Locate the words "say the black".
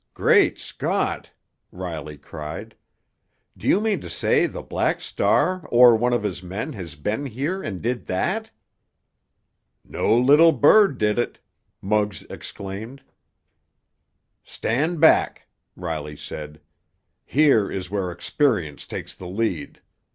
4.09-4.99